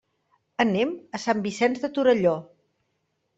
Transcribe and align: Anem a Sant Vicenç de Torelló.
Anem 0.63 0.93
a 1.17 1.19
Sant 1.25 1.43
Vicenç 1.49 1.83
de 1.85 1.91
Torelló. 1.99 2.35